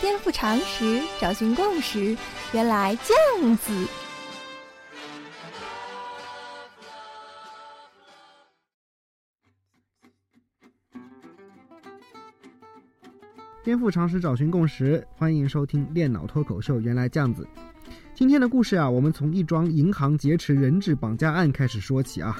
[0.00, 2.16] 颠覆常识，找寻共识，
[2.52, 3.72] 原来这样子。
[13.64, 16.76] 颠覆常识，找寻共识，欢迎收听《电脑脱口秀》。
[16.80, 17.46] 原来这样子。
[18.12, 22.36] 今天的故事啊，我们从一桩银行劫持人质绑架案开始说起啊。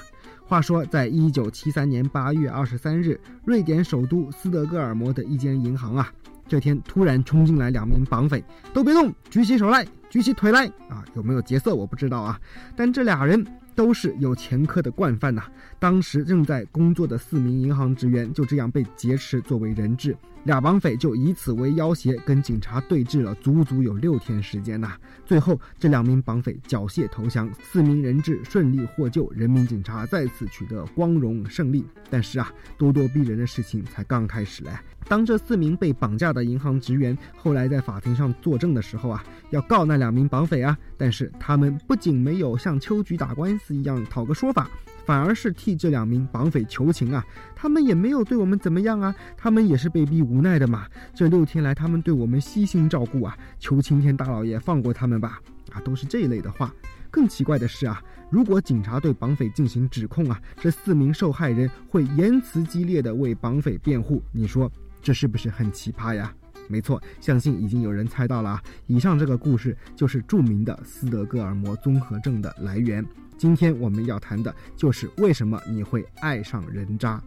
[0.46, 6.12] 话说，在一九七三年八月二十三日，瑞典首都斯德哥尔摩的一间银行啊，
[6.46, 11.02] 这天突然冲进来两名绑匪，都别动，举起手来，举起腿来啊！
[11.14, 12.38] 有没有劫色我不知道啊，
[12.76, 13.42] 但这俩人
[13.74, 15.44] 都是有前科的惯犯呐。
[15.78, 20.14] 当时正在工作的四名银行职员就这样被劫持作为人质。
[20.44, 24.98] 俩绑匪就以此为要挟，跟警察对峙了足足有六天时间呐。
[25.24, 31.86] 最后，这两名绑匪缴械投降，四名人质顺利获救，人民警察再次取得光荣胜利。
[32.10, 34.72] 但是啊，咄咄逼人的事情才刚开始嘞。
[35.08, 44.68] 当这四名被绑架的银行职员后来在法庭上作证的时候啊，要告那两名绑匪啊，但是他们不仅没有像秋菊打官司一样讨个说法。
[45.04, 47.26] 反而是替这两名绑匪求情啊！
[47.56, 50.86] 他们也没有对我们怎么样啊，他们也是被逼无奈的嘛。
[51.12, 55.40] 这六天来，他们对我们悉心照顾啊，求青天大老爷放过他们吧！
[55.72, 56.72] 啊，都是这一类的话。
[57.10, 58.00] 更奇怪的是啊，
[58.30, 64.70] 如果警察对绑匪进行指控啊，这四名受害人会言辞激烈的为绑匪辩护，你说
[65.02, 66.32] 这是不是很奇葩呀？
[66.72, 68.62] 没错，相信已经有人猜到了啊。
[68.86, 73.04] 以上这个故事就是著名的斯德哥尔摩综合症的来源。
[73.36, 77.22] 今天我们要谈的就是为什么你会爱上人渣。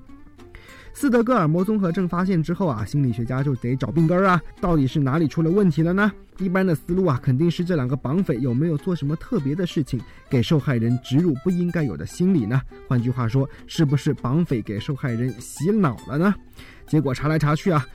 [0.93, 6.11] 斯德哥尔摩综合症发现之后啊，心理学家就得找病根儿啊，到底是哪里出了问题了呢？
[6.39, 12.61] 一般的思路啊，肯定是这两个绑匪有没有做什么特别的事情，给受害人植入不应该有的心理呢？
[12.87, 16.33] 换句话说，是不是绑匪给受害人洗脑了呢？
[16.87, 17.85] 结果查来查去啊，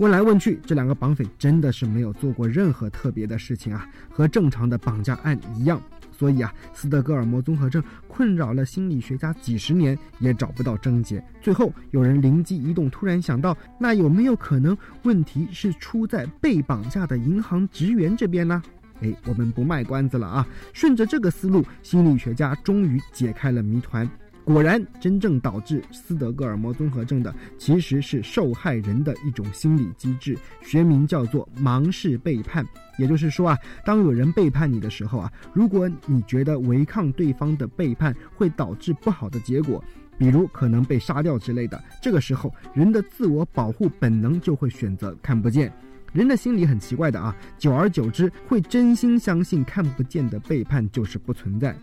[0.00, 5.78] 问来问去，这两个绑匪真的是没有做过任何特别的事情啊，和正常的绑架案一样。
[6.10, 11.22] 所以啊，斯德哥尔摩综合症困扰了心理学家几十年，也找不到症结。
[11.42, 18.62] 最后有人灵机一动，突然想到，那有没有可能问题是出在被绑架的银行职员这边呢？
[19.02, 24.08] 哎，我们不卖关子了啊，顺着这个思路，心理学家终于解开了谜团。
[24.52, 32.66] 果然，真正导致斯德哥尔摩综合症的，其实是受害人的一种心理机制，学名叫做盲视背叛。
[32.98, 39.82] 也就是说啊，当有人背叛你的时候啊，如果你觉得违抗对方的背叛会导致不好的结果，
[40.18, 45.72] 比如可能被杀掉之类的，这个时候人的自我保护本能就会选择看不见。
[46.12, 51.74] 人的心理很奇怪的啊，久而久之会真心相信看不见的背叛就是不存在。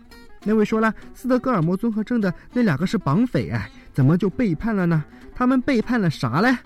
[0.44, 5.04] 那位说了，斯德哥尔摩综合症的那两个是绑匪，哎，怎么就背叛了呢？
[5.34, 6.56] 他们背叛了啥嘞？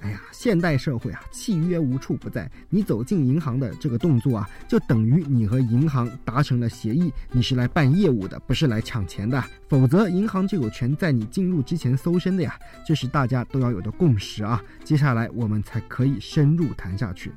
[0.00, 2.48] 哎呀，现代社会啊，契约无处不在。
[2.68, 9.42] 你走进银行的这个动作啊，就等于你和银行达成了协议，你是来办业务的，不是来抢钱的。
[9.68, 12.54] 否则，银行就有权在你进入之前搜身的呀。
[12.86, 14.62] 这是大家都要有的共识啊。
[14.84, 17.32] 接下来我们才可以深入谈下去。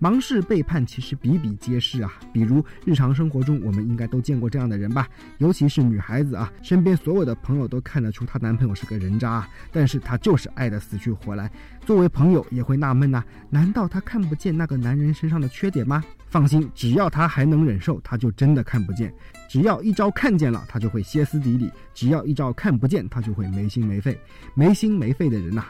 [0.00, 5.08] 盲式背叛其实比比皆是啊，比如日常生活中，我们应该都见过这样的人吧？
[5.38, 11.50] 尤其是女孩子啊，身边所有的朋友都看得出她男朋友是个人渣，啊但是她就是爱得死去活来。
[11.84, 16.04] 作为朋友也会纳闷呐，难道她看不见那个男人身上的缺点吗？
[16.28, 19.10] 放心，只要她还能忍受，她就真的看不见；
[19.48, 24.16] 只要一招看见了，她就会歇斯底里；只要一招看不见，她就会没心没肺。
[24.54, 25.64] 没心没肺的人呐，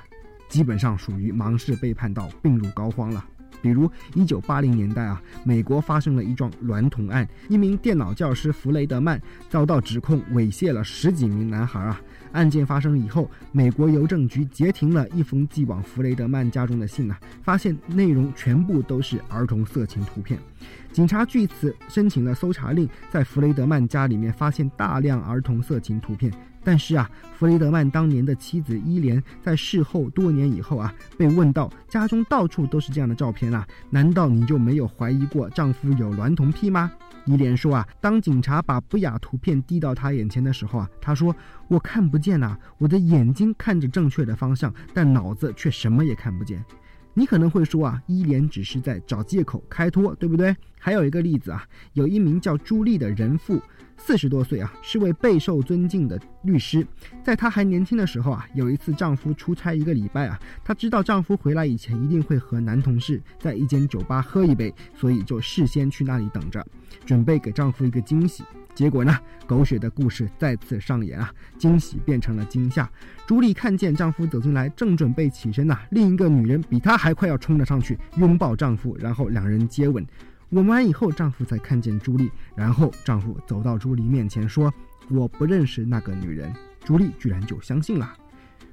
[0.50, 3.24] 基本上属于盲式背叛到病入膏肓了。
[3.60, 12.00] 比如，一九八零年代啊，美国发生了一桩娈童案，一名电脑教师弗雷德曼遭到指控猥亵了十几名男孩啊。
[12.32, 20.38] 案件发生以后，美国邮政局截停了一封寄往弗雷德曼家中的信啊，发现内容全部都是儿童色情图片。
[20.92, 26.32] 警察据此申请了搜查令，在弗雷德曼家里面发现大量儿童色情图片。
[26.68, 36.92] 但是啊，弗雷德曼当年的妻子伊莲在事后多年以后啊，被问到家中到处都是这样的照片啊，难道你就没有怀疑过丈夫有娈童癖吗？
[37.24, 41.34] 伊莲说啊，当警察把不雅图片递到她眼前的时候啊，她说
[41.68, 46.62] 我看不见呐，我的眼睛看着正确的方向，但脑子却什么也看不见。
[47.14, 50.54] 你可能会说啊，伊莲只是在找借口开脱，对不对？
[50.78, 51.64] 还有一个例子啊，
[51.94, 53.58] 有一名叫朱莉的人妇。
[53.98, 56.86] 四十多岁啊，是位备受尊敬的律师。
[57.22, 66.64] 在她还年轻的时候啊，有一次丈夫出差一个礼拜啊，她知道丈夫回来以前一定会和男同事在一间酒吧喝一杯，所以就事先去那里等着，
[67.04, 68.42] 准备给丈夫一个惊喜。
[68.74, 72.88] 结果呢，狗血的故事再次上演啊，惊喜变成了惊吓。
[73.26, 80.06] 朱莉看见丈夫走进来，正准备起身呐，另一个女人比她还快要冲了上去，拥抱丈夫，然后两人接吻。
[80.50, 84.72] 吻完以后，丈夫才看见朱莉，然后丈夫走到朱莉面前说
[85.10, 86.52] ：“我不认识那个女人。”
[86.84, 88.14] 朱莉居然就相信了。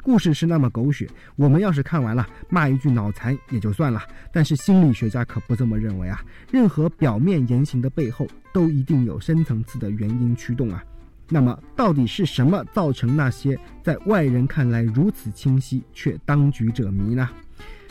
[0.02, 4.02] 故事是那么狗血，我们要是看完了骂一句脑残也就算了，
[4.32, 6.24] 但是心理学家可不这么认为啊！
[6.52, 10.82] 任何表面言行的背后，都一定有深层次的原因驱动啊。
[11.28, 17.28] 那么，到底是什么造成那些在外人看来如此清晰却当局者迷呢？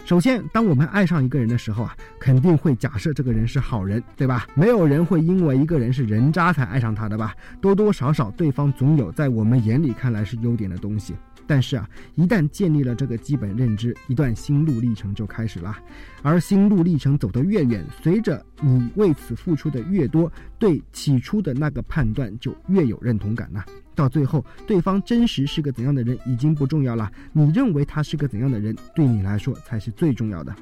[0.04, 4.46] 首先，当我们爱上一个人的时候啊，肯定会假设这个人是好人，对吧？
[4.54, 7.34] 没有人会因为一个人是人渣才爱上他的吧？
[7.58, 11.14] 多多少少，对方总有在我们眼里看来是优点的东西。
[11.46, 15.74] 但是啊，一旦建立了这个基本认知，一段心路历程就开始了。
[16.22, 23.64] 而心路历程走得越远，随着你为此付出的越多，对起初的那个判断就越有认同感了。
[23.94, 30.54] 到最后，对方真实是个怎样的人已经不重要了，你认为他是个怎样的人，对你来说才是最重要的。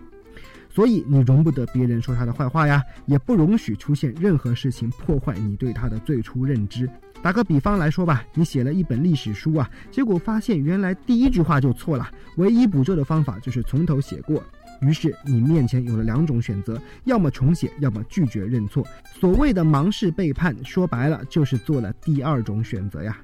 [0.68, 6.88] 所以你容不得别人说他的坏话呀，也不容许出现任何事情破坏你对他的最初认知。
[7.20, 14.42] 打个比方来说吧，你写了一本历史书啊，结果发现原来第一句话就错了，唯一补救的方法就是从头写过。
[14.82, 18.86] 于是你面前有了两种选择，要么重写，要么拒绝认错。
[19.14, 23.16] 所谓的盲式背叛，说白了就是做了第二种选择呀。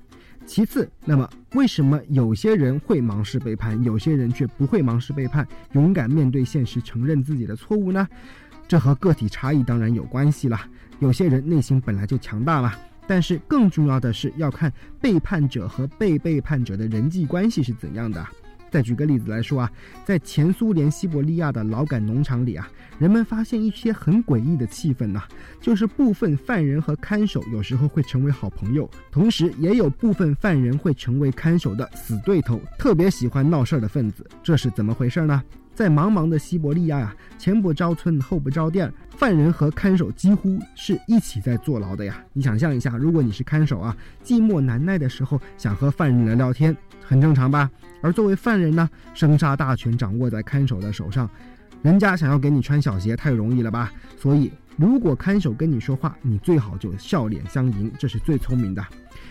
[0.47, 8.09] 其次，那么为什么有些人会盲式背叛，有些人却不会盲式背叛，勇敢面对现实，承认自己的错误呢？
[8.67, 10.59] 这和个体差异当然有关系了。
[11.01, 12.73] 有些人内心本来就强大嘛。
[13.07, 14.71] 但是更重要的是要看
[15.01, 18.23] 背叛者和被背叛者的人际关系是怎样的。
[18.71, 19.73] 再举个例子来说啊，
[20.05, 22.69] 在前苏联西伯利亚的劳改农场里啊，
[22.99, 25.23] 人们发现一些很诡异的气氛呐，
[25.61, 35.43] 就是部分犯人和看守有时候会成为好朋友，同时也有部分犯人会成为看守的死对头，特别喜欢闹事儿的分子，这是怎么回事呢？
[35.75, 42.21] 在茫茫的西伯利亚呀，前不着村后不着店，犯人和看守几乎是一起在坐牢的呀。
[42.33, 46.77] 你想象一下，如果你是看守啊，寂寞难耐的时候想和犯人聊聊天，
[47.09, 47.71] 很正常吧？
[48.03, 51.29] 而作为犯人呢，生杀大权掌握在看守的手上，
[51.81, 53.91] 人家想要给你穿小鞋太容易了吧？
[54.19, 58.85] 所以，如果看守跟你说话，你最好就笑脸相迎，这是最聪明的。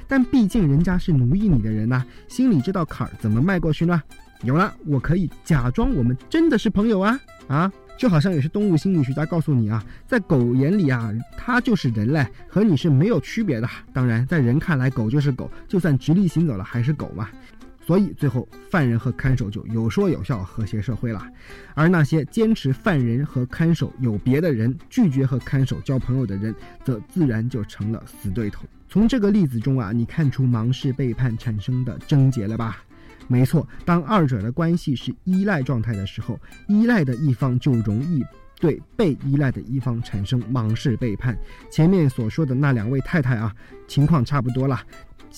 [0.08, 4.02] 但毕竟人家是奴役你的人呐，心里这道坎儿怎么迈过去呢？
[4.42, 7.72] 有了，我可以假装我们真的是朋友啊啊！
[7.98, 13.70] 就好像有些动物心理学家告诉你啊，在狗眼里啊，它就是人类，和你是没有区别的。
[13.94, 17.30] 当然，在人看来，狗就是狗，就算直立行走了还是狗嘛。
[17.88, 21.26] 所以最后，犯人和看守就有说有笑，和谐社会了。
[21.74, 26.54] 而那些坚持犯人和看守有别的人，拒绝和看守交朋友的人，
[26.84, 28.66] 则自然就成了死对头。
[28.90, 32.84] 从这个例子中啊，你看出盲式背叛产生的症结了吧？
[33.30, 36.38] 没错，当二者的关系是依赖状态的时候，
[36.68, 38.22] 依赖的一方就容易
[38.60, 41.38] 对被依赖的一方产生盲式背叛。
[41.72, 43.56] 前面所说的那两位太太啊，
[43.88, 44.78] 情况差不多了。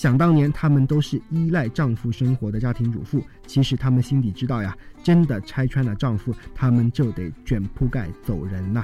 [0.00, 4.74] 想当年，她们都是依赖丈夫生活的家庭主妇，其实她们心底知道呀，
[5.04, 8.82] 真的拆穿了丈夫，她们就得卷铺盖走人呐。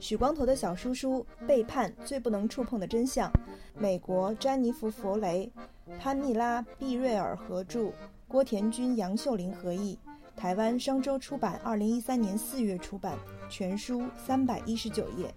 [0.00, 3.30] 许光头的小叔叔《背叛最不能触碰的真相》，
[3.78, 5.50] 美国詹妮弗·弗雷、
[5.98, 7.92] 潘蜜拉·毕瑞尔合著，
[8.26, 9.98] 郭田军、杨秀玲合译，
[10.36, 15.32] 台湾商周出版，二零一三年四月出版，全书三百一十九页。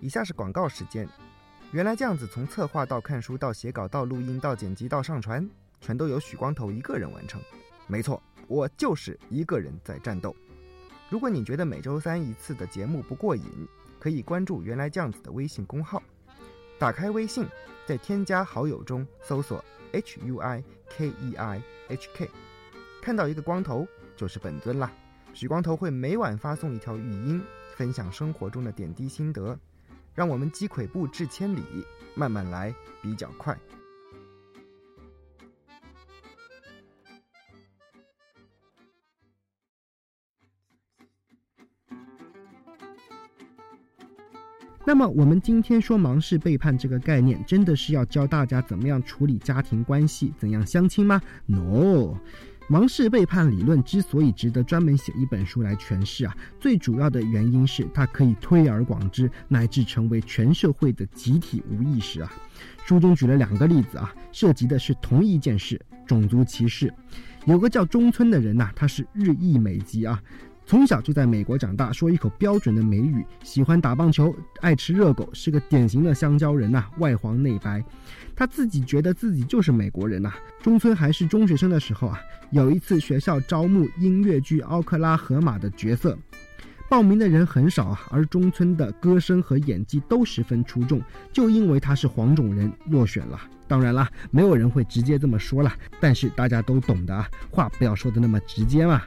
[0.00, 1.08] 以下是广告时间。
[1.72, 5.46] 原来这样子，从策划到看书到写稿到录音到剪辑到上传，
[5.80, 7.40] 全都由许光头一个人完成。
[7.86, 10.34] 没错，我就是一个人在战斗。
[11.10, 13.44] 如果你觉得每周三一次的节目不过瘾，
[13.98, 16.02] 可以关注“原来酱子”的微信公号。
[16.78, 17.46] 打开微信，
[17.86, 22.28] 在添加好友中搜索 “h u i k e i h k”，
[23.00, 24.92] 看到一个光头就是本尊啦。
[25.32, 27.42] 许光头会每晚发送一条语音，
[27.74, 29.58] 分享生活中的点滴心得。
[30.14, 31.62] 让我们积跬步至千里，
[32.14, 33.56] 慢慢来比较快。
[44.88, 52.14] 那么，我们今天说芒氏背叛这个概念，真的是要教大家怎么样处理家庭关系、怎样相亲吗？No。
[52.68, 62.32] 芒氏背叛理论之所以值得专门写一本书来诠释啊，最主要的原因是它可以推而广之，乃至成为全社会的集体无意识啊。
[62.86, 65.78] 书中举了两个例子啊，涉及的是同一件事——
[66.08, 66.90] 种族歧视。
[67.44, 70.18] 有个叫中村的人呐，他是日裔美籍啊，
[70.68, 77.82] 从小就在美国长大，说一口标准的美语，喜欢打棒球，爱吃热狗，是个典型的香蕉人呐，外黄内白。
[78.36, 80.30] 他自己觉得自己就是美国人呐。
[80.62, 82.20] 中村还是中学生的时候啊，
[82.50, 86.18] 有一次学校招募音乐剧《奥克拉荷马》的角色，
[86.86, 91.00] 报名的人很少啊，而中村的歌声和演技都十分出众，
[91.32, 93.40] 就因为他是黄种人落选了。
[93.68, 99.02] 当然啦，没有人会直接这么说了，但是大家都懂的啊，话不要说的那么直接嘛。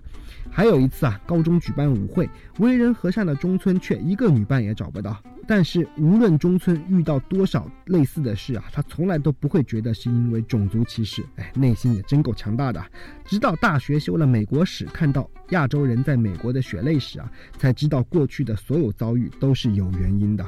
[0.53, 5.21] 还有一次啊，高中举办舞会，为人和善的中村却一个女伴也找不到。
[5.47, 11.23] 但是无论中村遇到多少类似的事啊，他从来都不会觉得是因为种族歧视。
[11.37, 12.83] 哎，内心也真够强大的。
[13.25, 20.45] 直到大学修了美国史，看到亚洲人在美国的血泪史啊，才知道过去的所有遭遇都是有原因的。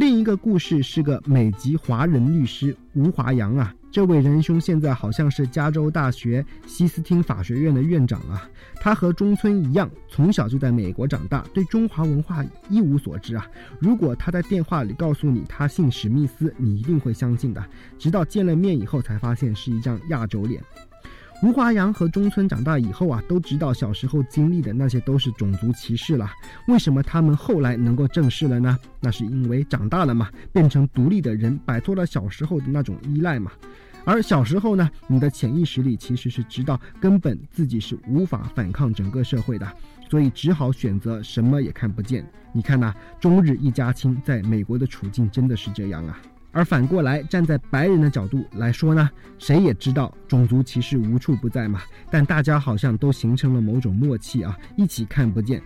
[0.00, 3.74] 另一个故事是个美籍华人律师吴华阳啊。
[3.90, 8.48] 这位仁兄现在好像是加州大学西斯汀法学院的院长啊。
[8.76, 13.46] 他和中村一样，从小就在美国长大，对中华文化一无所知啊。
[13.78, 17.62] 如果他在电话里告诉你他姓史密斯，你一定会相信的。
[17.98, 20.62] 直到见了面以后，才发现是一张亚洲脸。
[21.42, 26.30] 吴华阳和中村长大以后啊，都知道小时候经历的那些都是种族歧视了。
[26.68, 28.78] 为什么他们后来能够正视了呢？
[29.00, 33.50] 那是因为长大了嘛，变成独立的人，摆脱了小时候的那种依赖嘛。
[34.04, 39.66] 而小时候呢，你的潜意识里其实是知道根本自己是无法反抗整个社会的，
[40.10, 42.22] 所以只好选择什么也看不见。
[42.52, 46.20] 你看呐，中日一家亲在美国的处境真的是这样啊。
[46.52, 55.62] 而反过来，站在白人的角度来说呢，谁也知道种族歧视无处不在嘛，但大家好像都形成了某种默契啊，一起看不见。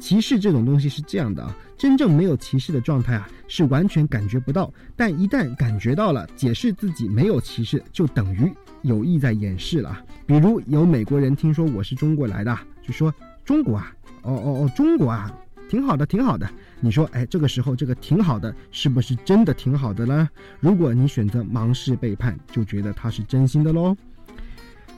[0.00, 9.96] 歧视这种东西是这样的啊，真正没有歧视的状态啊，是完全感觉不到；但一旦感觉到了，解释自己没有歧视，就等于有意在掩饰了。
[10.26, 13.14] 比如有美国人听说我是中国来的，就说
[13.44, 15.32] 中国啊，哦哦哦，中国啊。
[15.74, 16.48] 挺好的，挺好的。
[16.78, 20.30] 你说，哎，这个时候这个挺好的，是不是真的挺好的呢？
[20.60, 23.96] 如果你选择芒氏背叛，就觉得他是真心的喽。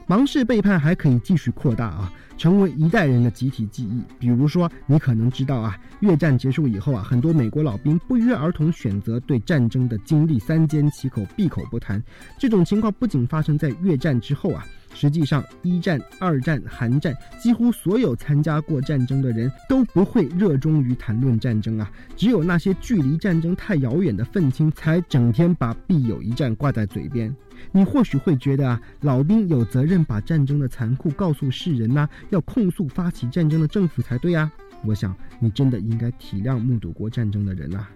[0.05, 4.03] 芒氏背叛还可以继续扩大啊，成为一代人的集体记忆。
[4.19, 11.99] 比如说，你可能知道啊，越战结束以后啊，很多美国老兵不约而同选择对战争的经历三缄其口，闭口不谈。
[12.37, 14.63] 这种情况不仅发生在越战之后啊。
[14.99, 21.87] 实际上，一战、二战、韩战，几乎所有参加过战争的人都不会热衷于谈论战争啊。
[22.15, 27.33] 只有那些距离战争太遥远的愤青，才整天把“必有一战”挂在嘴边。
[27.71, 34.51] 你或许会觉得啊，老兵有责任把战争的残酷告诉世人呐，要控诉发起战争的政府才对啊。
[34.83, 37.87] 我想，你真的应该体谅目睹过战争的人啊。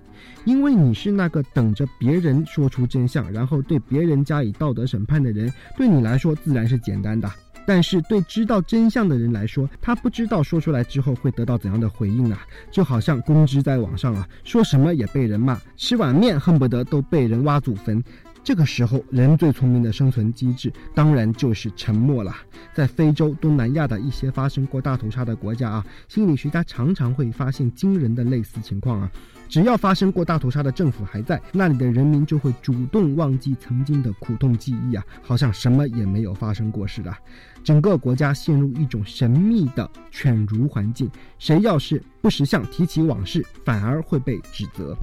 [0.45, 7.29] 因为你是那个等着别人说出真相，然后对别人加以道德审判的人，对你来说自然是简单的。
[7.63, 12.43] 但是对知道真相的人来说，他不知道说出来之后会得到怎样的回应啊！
[12.71, 18.03] 就好像公知在网上啊，说什么也被人骂，吃碗面恨不得都被人挖祖坟。
[18.43, 22.36] 这个时候，人最聪明的生存机制当然就是沉默了。
[22.74, 29.12] 在非洲、东南亚的一些发生过大屠杀的国家啊，心理学家常常会发现惊人的类似情况啊。
[29.48, 37.13] 只要发生过大屠杀的政府还在那里的人民，就会主动忘记曾经的苦痛记忆啊，好像什么也没有发生过似的。
[37.63, 44.95] 整个国家陷入一种神秘的犬儒环境，谁要是不识相提起往事，反而会被指责。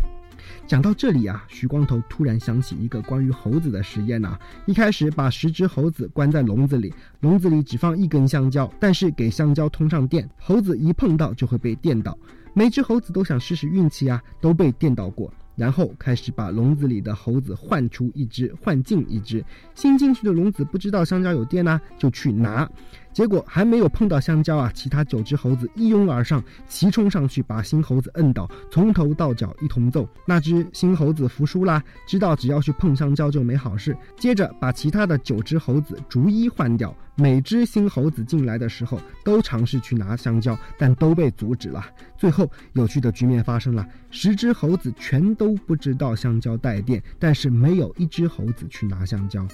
[0.68, 4.38] 讲到这里啊，徐光头突然想起一个关于猴子的实验呐。
[4.66, 12.16] 一开始把十只猴子关在笼子里，笼子里只放一根香蕉，但是给香蕉通上电，猴子一碰到就会被电到。
[12.52, 15.32] 每只猴子都想试试运气啊，都被电到过。
[15.56, 19.44] 然后开始把笼子里的猴子换出一只，换进一只。
[19.74, 22.70] 新进去的笼子不知道香蕉有电呢，就去拿。
[23.18, 30.08] 结果还没有碰到香蕉啊，其他九只猴子一拥而上，齐冲上去把新猴子摁倒，从头到脚一同揍。
[30.24, 33.96] 那只新猴子服输啦，知道只要去碰香蕉就没好事。
[34.16, 41.84] 接着把其他的九只猴子逐一换掉，每只新猴子进来的时候都尝试去拿香蕉，但都被阻止了。
[42.16, 49.44] 最后有趣的局面发生了，十只猴子全都不知道香蕉带电，但是没有一只猴子去拿香蕉。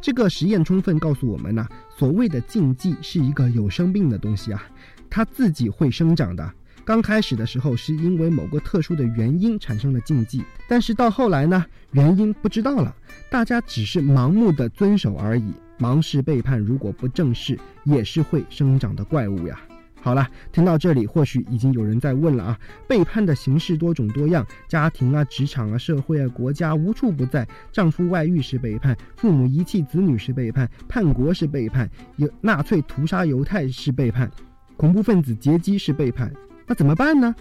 [0.00, 1.66] 这个实验充分告诉我们呢，
[1.96, 4.62] 所谓的禁忌是一个有生命的东西啊，
[5.10, 6.52] 它自己会生长的。
[6.84, 12.94] 刚开始的时候是因为某个特殊的原因产生了禁忌，但是到后来呢，原因不知道了，
[13.30, 15.52] 大家只是盲目的遵守而已。
[15.78, 19.60] 盲视背叛，如果不正视，也是会生长的怪物呀。
[20.00, 27.46] 好了，听到这里，或许已经有人在问了啊，背叛的形式多种多样，家庭啊、职场啊、社会啊、国家无处不在。
[27.72, 34.30] 丈夫外遇是背叛，父母遗弃子女是背叛，叛国是背叛，有纳粹屠杀犹太是背叛，
[34.76, 36.32] 恐怖分子劫机是背叛。
[36.66, 37.34] 那怎么办呢？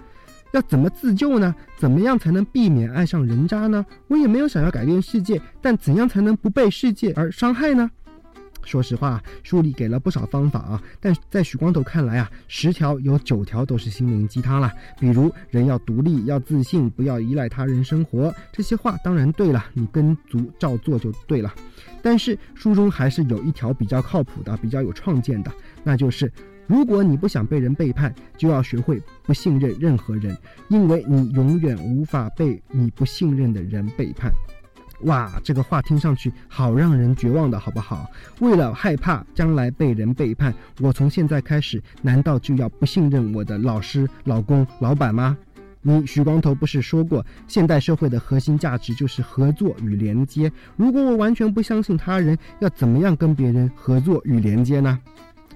[0.54, 1.54] 要怎么自救呢？
[1.78, 3.86] 怎么样才能避免爱上人渣呢？
[4.08, 7.92] 我也没有想要改变世界，但怎样才能不被世界而伤害呢？
[8.68, 14.70] 说实话，书里给了不少方法啊，但在许光头看来啊，十条有九条都是心灵鸡汤了。
[15.00, 21.54] 比如人要独立，要自信，不要依赖他人生活，这些话当然对了，你跟足照做就对了。
[22.02, 25.52] 但是书中还是有一条比较靠谱的、比较有创建的，
[25.84, 26.30] 那就是。
[26.70, 34.30] 如果你不想被人背叛，就要学会不信任任何人，因为你永远无法被你不信任的人背叛。
[35.02, 38.10] 哇，这个话听上去好让人绝望的，好不好？
[38.40, 45.38] 为了害怕将来被人背叛，我从现在开始，难道就要不信任我的老师、老公、老板吗？
[45.84, 50.52] 你许光头不是说过，现代社会的核心价值就是合作与连接？
[50.76, 55.00] 如果我完全不相信他人，要怎么样跟别人合作与连接呢？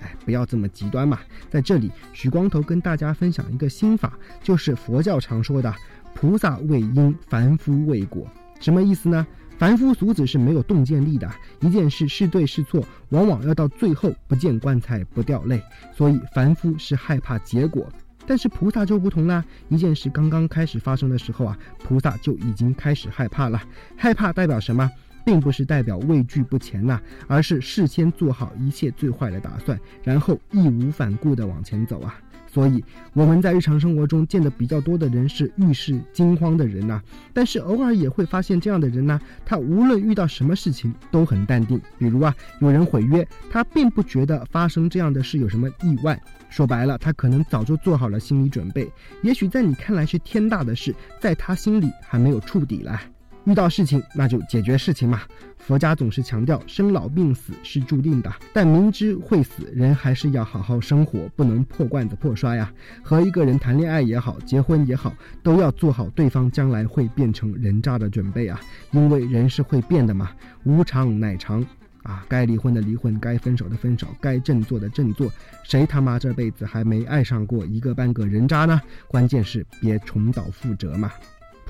[0.02, 1.20] 哎，不要这么极端嘛！
[1.50, 5.74] 在这里，许光头跟大家分享一个心法，就是佛教常说的
[6.16, 8.26] “菩萨为因，凡夫为果”。
[8.62, 9.28] 什么意思呢？
[9.58, 15.62] 凡夫俗子是没有洞见力的，一件事是对是错，往往要到最后不见棺材不掉泪。
[15.96, 17.88] 所以凡夫是害怕结果，
[18.26, 19.44] 但是菩萨就不同啦。
[19.70, 23.62] 一件事刚刚开始发生的时候啊，菩萨就已经开始害怕了。
[23.96, 24.90] 害怕代表什么？
[25.24, 32.20] 并不是代表畏惧不前呐，而是事先做好一切最坏的打算，然后义无反顾地往前走啊。
[32.52, 37.02] 所以我们在日常生活中见的比较多的人是遇事惊慌的人呐，
[37.34, 41.80] 但是偶尔也会发现这样的人呢，他无论遇到什么事情都很淡定。
[41.98, 46.22] 比如啊，有人毁约，他并不觉得发生这样的事有什么意外。
[46.50, 48.92] 说白了，他可能早就做好了心理准备。
[49.22, 53.00] 也许在你看来是天大的事，在他心里还没有触底来。
[53.46, 55.22] 遇到事情，那就解决事情嘛。
[55.58, 62.72] 佛家总是强调生老病死是注定的，但明知会死，人还是要好好生活，不能破罐子破摔呀。
[63.04, 68.60] 和一个人谈恋爱也好，结婚也好，都要做好对方将来会变成人渣的准备啊。
[68.92, 70.32] 因为人是会变的嘛，
[70.64, 71.64] 无常乃常
[72.02, 72.26] 啊。
[72.28, 75.32] 该离婚的离婚，该分手的分手，该振作的振作。
[75.64, 78.82] 谁他妈这辈子还没爱上过一个半个人渣呢？
[79.08, 81.12] 关键是别重蹈覆辙嘛。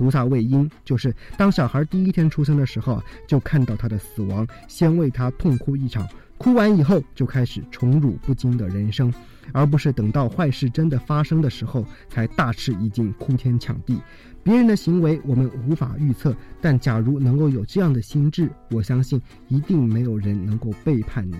[0.02, 6.08] 菩萨为因，就是当小孩第一天出生的时候啊，就看到他的死亡，先为他痛哭一场，
[6.40, 9.14] 哭完以后就开始宠辱不惊的人生，
[9.52, 14.02] 而不是等到坏事真的发生的时候才大吃一惊，哭天抢地。
[14.42, 21.36] 别人的行为我们无法预测，但假如能够有这样的心智，我相信一定没有人能够背叛你。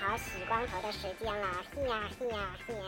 [0.00, 2.84] 好洗光头的时间了，嘿呀嘿呀嘿呀！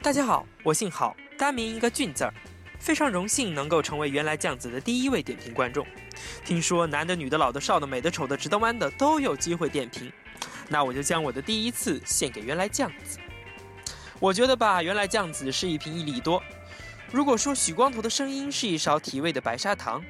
[0.00, 2.32] 大家好，我姓郝，单名一个俊字儿，
[2.78, 5.86] 非常荣幸能够成为原来酱子的第一位点评观众。
[6.44, 10.12] 听说男的、女的、老的、少的、美的、丑的、直的、弯的都有机会点评，
[10.68, 13.18] 那我就将我的第一次献给原来酱子。
[14.20, 16.42] 我觉得吧，原来酱子是一瓶一利多。
[17.10, 20.04] 如果说许光头的声音是一勺提味的白砂糖。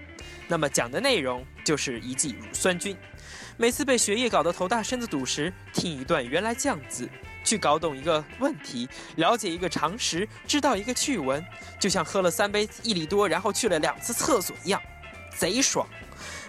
[0.49, 2.97] 那么讲的内容就是一剂乳酸菌。
[3.59, 7.09] 每次被学业搞得头大身子堵时，听一段原来酱子，
[7.45, 11.45] 去搞懂一个问题，了解一个常识，知道一个趣闻，
[11.79, 14.81] 就像喝了三杯益力多，然后去了两次厕所一样，
[15.37, 15.87] 贼爽，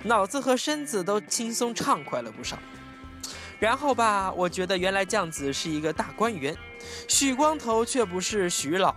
[0.03, 2.57] 脑子和身子都轻松畅快了不少。
[3.59, 6.55] 然后吧，我觉得原来酱子是一个大观园，
[7.07, 8.95] 许光头却不是许姥姥。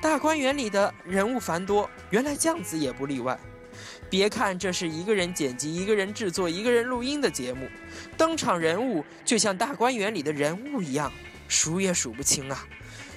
[0.00, 3.38] 大观园里的人物繁多，原来酱子也不例外。
[4.08, 7.68] 别看这是一个人剪辑、一个人制作、一个人录音的节目，
[8.16, 11.12] 登场人物就像大观园里的人物一样，
[11.48, 12.66] 数也数不清啊！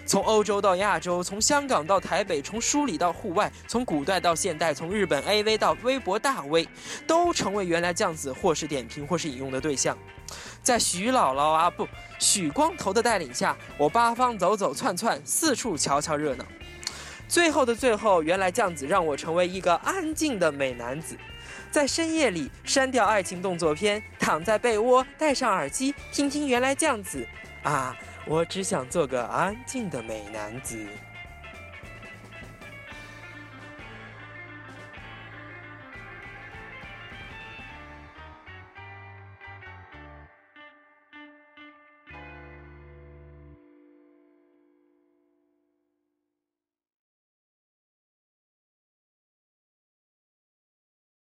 [0.06, 6.68] 从欧洲到亚洲，从香港到台北，从书里到户外，从古代到现代，从日本 AV 到微博大 V，
[7.06, 9.96] 都成为原来酱子或是点评或是引用的对象。
[10.64, 16.46] 在许姥姥啊不许光头的带领下，我八方走走窜窜，四处瞧瞧热闹。
[17.30, 21.16] 最后的最后，原来酱子让我成为一个安静的美男子，
[21.70, 27.24] 在深夜里删掉爱情动作片，躺在被窝，戴上耳机，听听原来酱子。
[27.62, 30.84] 啊，我只想做个安静的美男子。